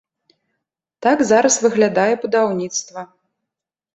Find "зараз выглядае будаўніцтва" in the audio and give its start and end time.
1.31-3.01